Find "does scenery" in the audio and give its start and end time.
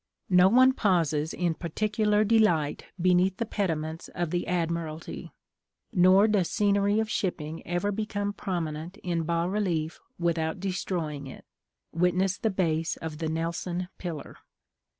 6.27-6.99